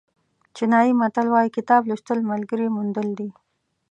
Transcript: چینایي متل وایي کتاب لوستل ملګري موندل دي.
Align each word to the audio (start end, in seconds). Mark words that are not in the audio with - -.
چینایي 0.55 0.93
متل 1.01 1.27
وایي 1.31 1.49
کتاب 1.57 1.81
لوستل 1.89 2.19
ملګري 2.31 2.67
موندل 2.75 3.07
دي. 3.19 3.29